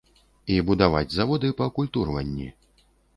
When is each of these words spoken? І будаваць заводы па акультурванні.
І 0.53 0.53
будаваць 0.69 1.13
заводы 1.17 1.51
па 1.59 1.67
акультурванні. 1.73 2.49